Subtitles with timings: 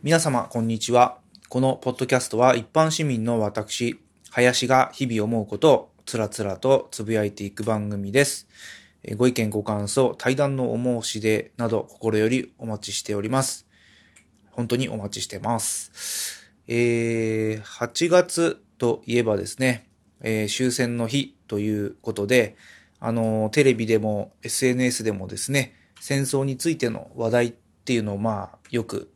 [0.00, 1.18] 皆様、こんにちは。
[1.48, 3.98] このポッドキャストは一般市民の私、
[4.30, 8.46] 林が日々思うことをつらつらとつぶやいていく番組です。
[9.16, 13.66] ご意見、ご感想、対談のお申し出など心よりお待ちしております。
[14.52, 16.52] 本当にお待ちしてます。
[16.68, 19.88] えー、8月といえばですね、
[20.20, 22.54] えー終戦の日ということで、
[23.00, 27.54] あのテレビでも SNS でもですね、戦争についての話題っ
[27.84, 29.10] ていうのをまあ、よく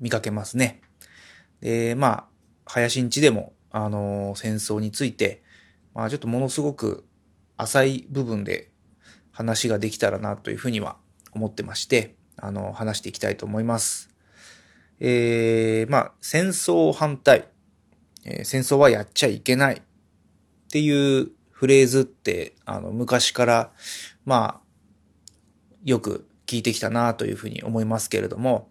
[0.00, 0.80] 見かけますね。
[1.60, 2.24] で、まあ、
[2.66, 5.42] 林んちでも、あのー戦争について、
[5.94, 7.04] まあちょっとものすごく
[7.56, 8.70] 浅い部分で
[9.32, 10.96] 話ができたらなというふうには
[11.32, 14.10] 思ってまして、あの話していきたいと思います。
[14.98, 17.48] えー、まあ、戦争反対、
[18.24, 19.82] えー戦争はやっちゃいけないっ
[20.70, 23.72] ていうフレーズって、あの、昔から、
[24.24, 24.60] まあ、
[25.84, 28.70] よく聞いてきたなというふうに思いますけれども、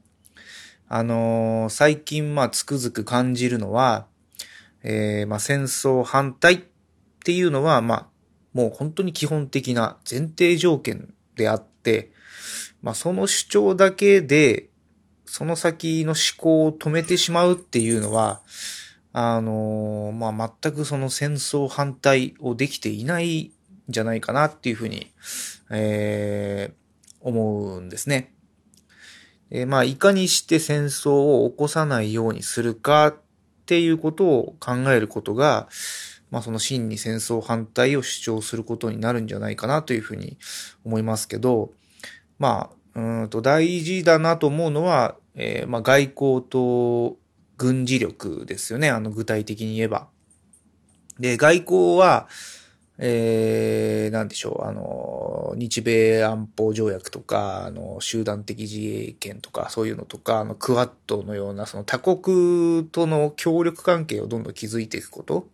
[0.88, 4.06] あのー最近、まあ、つくづく感じるのは、
[4.84, 6.60] えーまあ、戦争反対っ
[7.24, 8.08] ていうのは、まあ、
[8.54, 12.12] もう本当に基本的な前提条件であって、
[12.82, 14.70] まあ、その主張だけで、
[15.26, 18.42] その先の思考を止めてしまうっていうのは、
[19.12, 23.52] あのーまあ、全くその戦争反対をできていないん
[23.90, 25.12] じゃないかなっていうふうに、
[25.72, 26.86] えー
[27.26, 28.35] 思うんですね。
[29.52, 33.16] えまあ、いかにして戦争を起こさないようにするかっ
[33.66, 35.68] ていうことを考えることが、
[36.32, 40.38] まあ、その真に戦争反対を主張することになるんじゃないかなというふうに
[40.84, 41.72] 思いますけど、
[42.40, 47.18] まあ、うんと大事だなと思うのは、えーまあ、外交と
[47.58, 48.90] 軍事力ですよね。
[48.90, 50.08] あの、具体的に言えば。
[51.20, 52.28] で、外交は、
[52.98, 65.48] えー、なんでしょう、あの、日米安保条約とか、あの、集団的自衛権とか、そういうのとか、あの、クワッドのような、その他国との協力関係をどんどん築いていくこと。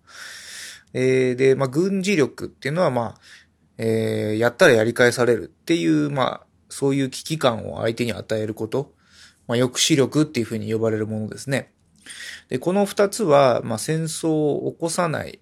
[0.94, 3.22] えーで、まあ、軍事力っていうのは、まあ、
[3.78, 8.94] えーやったらやり返されるっていう、まあ、そういう危機感を相手に与えること。
[9.51, 11.74] まあ、抑止力っていうふうに呼ばれるものですね。
[12.47, 15.41] で、この二つは、まあ、戦争を起こさない、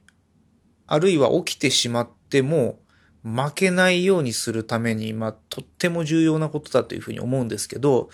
[0.92, 2.80] あるいは起きてしまっても、
[3.24, 8.10] 負けないようにするために、まあ、とっても重要なことだというふうに思うんですけど、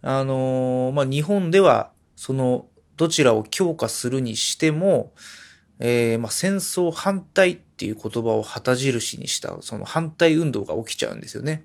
[0.00, 5.12] あのーまあ、日本では、その、どちらを強化するにしても、
[5.80, 11.64] えーまあ、戦争反対っていう言葉を旗印にした、その反対運動が起きちゃうんですよね。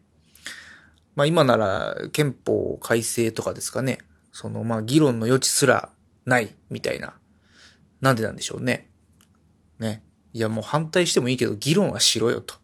[1.16, 4.00] まあ、今なら憲法改正とかですかね。
[4.34, 5.90] その、まあ、議論の余地すら
[6.26, 7.14] ないみたいな。
[8.02, 8.90] なんでなんでしょうね。
[9.80, 10.04] ね。
[10.34, 12.56] いや、もう反対してもいいけど、議論はしろよと。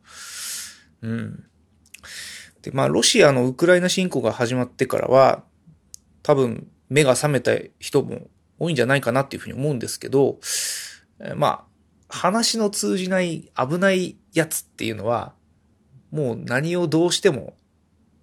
[1.01, 1.43] うん。
[2.61, 5.43] で、まあ、ロシアのウクライナ侵攻が始まってからは、
[6.23, 10.39] 多分、目が覚めた人も多いんじゃないかなっていうふうに思うんですけど、
[11.35, 11.69] まあ、
[12.09, 15.33] 話の通じない危ないやつっていうのは、
[16.11, 17.53] もう何をどうしても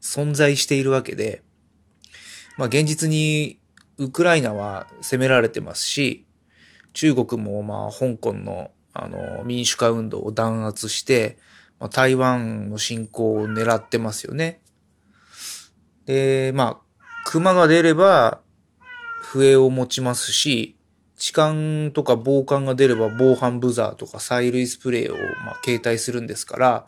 [0.01, 1.43] 存在しているわけで、
[2.57, 3.61] まあ現実に
[3.99, 6.27] ウクライナは攻められてますし、
[6.93, 8.71] 中国もまあ香港の
[9.05, 11.39] あの民主化運動を弾圧して、
[11.79, 14.61] まあ、台湾の侵攻を狙ってますよね。
[16.07, 18.41] で、まあ、熊が出れば
[19.21, 20.77] 笛を持ちますし、
[21.17, 26.87] 痴漢とか暴漢が出れば防犯ブザーとか催涙スプレーをまあ携帯するんですから、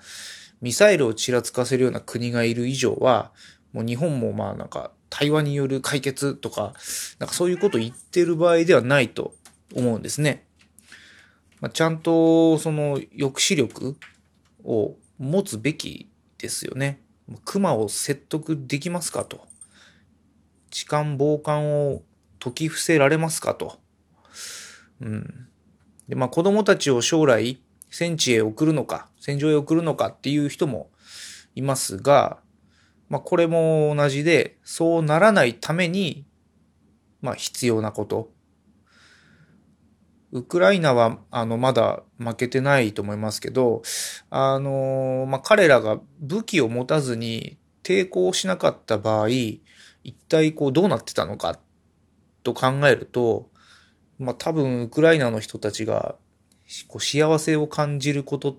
[0.60, 3.32] ミサイルをちらつかせるような国がいる以上は、
[3.72, 6.74] もう日本もまあなんか対話による解決とか、
[7.18, 9.34] なんかそういうことを言ってる場合ではないと
[9.74, 10.46] 思うんですね。
[11.60, 13.96] まあ、ちゃんとその抑止力
[14.64, 16.08] を持つべき
[16.38, 17.00] ですよね。
[17.44, 19.46] 熊を説得できますかと。
[20.70, 22.02] 痴漢暴漢を
[22.38, 23.78] 解き伏せられますかと。
[25.00, 25.48] うん。
[26.08, 30.90] で、まあ子供たちを将来戦地へ送るのか、戦場へ送るのかっていう人も
[31.54, 32.38] いますが、
[33.08, 36.24] まあこれも同じで、そうならないために、
[37.20, 38.30] まあ必要なこと。
[40.30, 43.82] ウクライナは、あの、まだ負けてないと思いますけど、
[44.30, 51.58] あの、まあ彼らが武器を持たずに抵抗しなかった場合、一体こうどうなってたのか
[52.42, 53.50] と考えると、
[54.18, 56.16] まあ多分ウクライナの人たちが
[56.88, 58.58] こう幸せを感じること、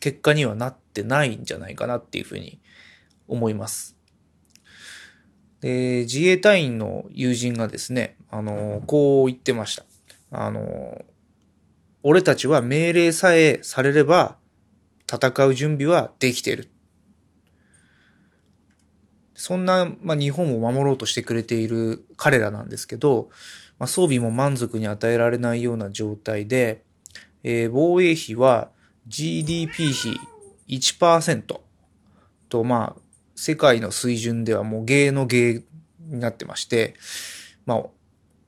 [0.00, 2.60] 結果にはなってないんじゃないかなっていうふうに
[3.26, 3.96] 思います。
[5.60, 9.84] で、自衛隊員の友人がですね、あの、こう言ってました。
[10.30, 11.04] あの、
[12.02, 14.36] 俺たちは命令さえされれば
[15.10, 16.70] 戦う準備はできている。
[19.34, 23.30] そんな、まあ、日本を守ろうとしてくれている彼らなんですけど、
[23.78, 26.82] まあ、装備も満足に与えられないような状態で、
[27.44, 28.70] えー、防衛費は
[29.06, 30.18] GDP 比
[30.68, 31.60] 1%
[32.48, 33.00] と、まあ、
[33.36, 35.62] 世界の水準ではもう芸の芸
[36.00, 36.94] になってまして、
[37.64, 37.82] まあ、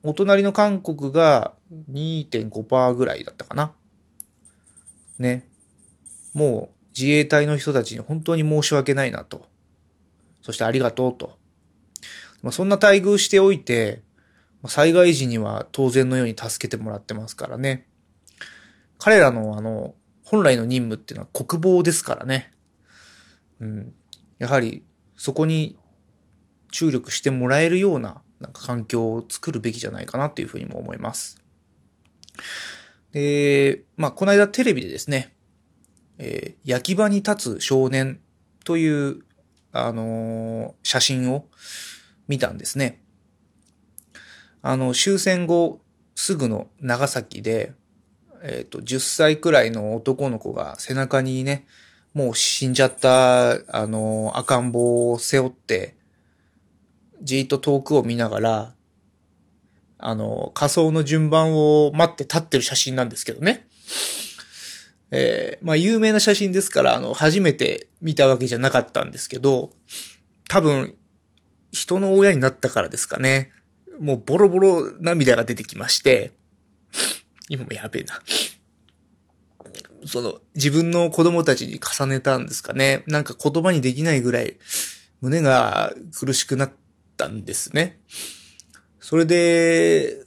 [0.02, 1.54] お隣の韓国が
[1.90, 3.72] 2.5%ぐらいだったかな。
[5.18, 5.46] ね。
[6.32, 9.46] もう自衛隊の人たちに本当に申し訳ないなと。
[10.42, 11.38] そしてありがとうと。
[12.42, 14.02] まあ、そんな待遇しておいて、
[14.66, 17.86] 災害時には当然のように助けてもらってますからね。
[18.98, 19.94] 彼らのあの、
[20.24, 22.52] 本来の任務っていうのは国防ですからね。
[23.60, 23.94] うん。
[24.38, 24.84] やはり、
[25.16, 25.78] そこに
[26.70, 31.40] 注力してもらえるような、なんか環境を作るべきじゃないかなっていうふうにも思います。
[33.12, 35.34] で、まあ、この間テレビでですね、
[36.18, 38.20] えー、焼き場に立つ少年
[38.64, 39.22] という、
[39.72, 41.46] あのー、写真を
[42.28, 43.02] 見たんですね。
[44.62, 45.80] あの、終戦後
[46.14, 47.72] すぐの長崎で、
[48.42, 51.66] えっ、ー、と、10歳くらいの男の子が背中にね、
[52.14, 55.96] もう死んじゃった、あの、赤ん坊を背負って、
[57.22, 58.74] じーっと遠くを見ながら、
[59.98, 63.66] あの、仮装の順番を待って立ってる写真なんですけどね。
[65.10, 69.72] えー、まあ有名な写真ですから、あの、初めて見たわけじゃなかったんですけど、
[70.48, 70.94] 多分、
[71.72, 73.52] 人の親になったからですかね。
[74.00, 76.32] もうボロボロ涙が出てきまして、
[77.48, 78.22] 今もやべえな。
[80.06, 83.04] その、自分の子供たちに重ねたんですかね。
[83.06, 84.56] なんか言葉にできないぐらい、
[85.20, 86.72] 胸が苦しくなっ
[87.20, 88.00] たんですね。
[88.98, 90.24] それで、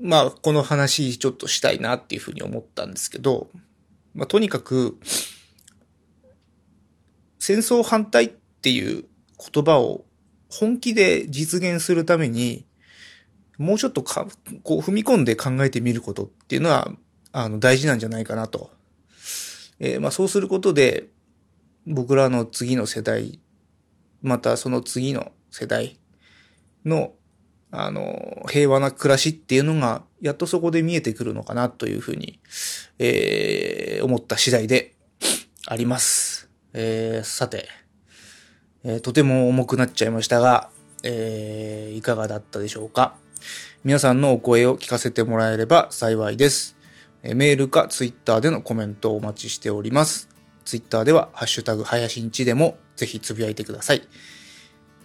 [0.00, 3.48] まあ、この話ちょっとしたいなっていうふうに思ったんですけど、
[4.14, 4.98] まあ、とにかく、
[7.38, 9.04] 戦争反対っていう
[9.52, 10.04] 言葉を
[10.48, 12.66] 本気で実現するために、
[13.56, 14.26] もうちょっとか、
[14.64, 16.90] こう踏み込んで考えてみることっていうのは、
[17.32, 18.70] あの、大事なんじゃないかなと。
[19.78, 21.08] えー、まあそうすることで、
[21.86, 23.38] 僕らの次の世代、
[24.22, 25.98] またその次の世代
[26.86, 27.12] の、
[27.70, 32.40] あの、平和な暮らしっていうのが、やっとそこで見えてくるのかなというふうに、
[32.98, 34.94] えー、思った次第で
[35.66, 36.48] あります。
[36.72, 37.68] えー、さて、
[38.84, 40.70] えー、とても重くなっちゃいましたが、
[41.02, 43.14] えー、いかがだったでしょうか
[43.84, 46.76] 皆さんのお声を聞かせてもらえれば幸いです。
[47.22, 50.28] メールかツイッターでのコメントをお待ちしております。
[50.64, 54.02] ツイッターでは、ハッシュタグ、はやしんちでも、ぜひつぶやいてください。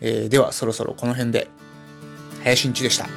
[0.01, 1.47] えー、では、そろそろこの辺で、
[2.43, 3.07] はやしんちでした。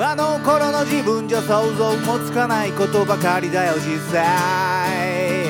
[0.00, 5.48] あの頃の自分じゃ想像もつかないことばかりだよ、実際。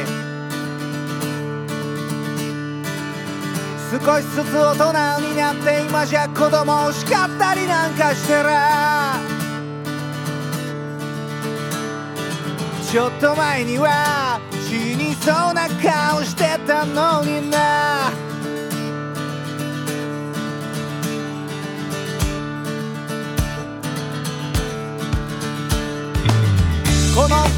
[3.90, 8.48] 少しずつ大人になって今じゃ子供を叱ったりなんかしてる
[12.90, 14.37] ちょっと前には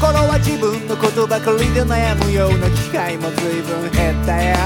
[0.01, 4.57] 頃は自分のことばかりで悩むような機会も随分減ったよ。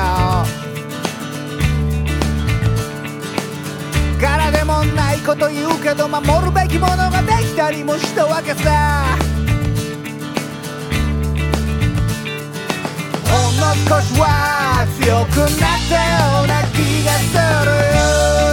[4.21, 9.17] 柄でもないこと言うけど守るべきものができたりもしたわけさ。
[13.59, 17.75] の少しは強くなったような気がする
[18.41, 18.44] ま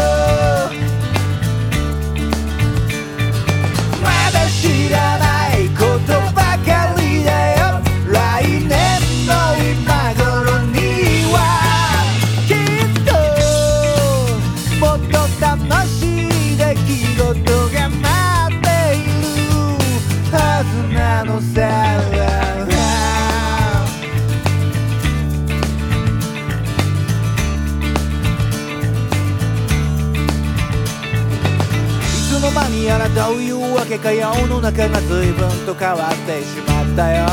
[33.12, 37.26] 間にやらどういうわけか世の中が随分と変わってしまったよ。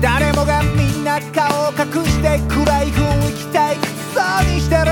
[0.00, 4.82] 誰もがみんな顔を隠して暗い雰囲気退屈そうにしてる。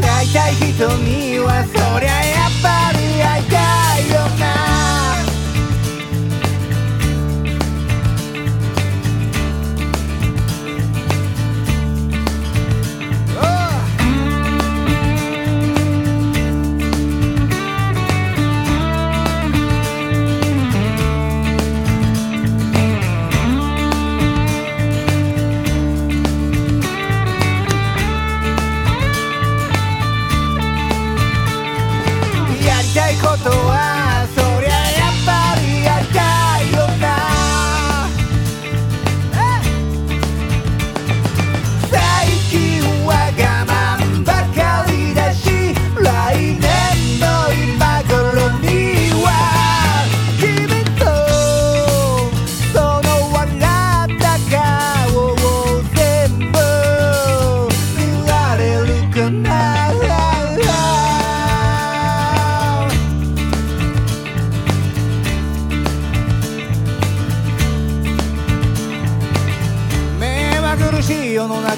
[0.00, 2.87] 会いたい人にはそりゃやっぱ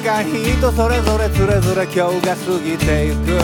[0.01, 3.37] しい人それぞれつれぞれ今日が過ぎてゆく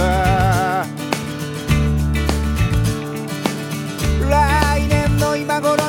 [4.30, 5.86] 来年の今頃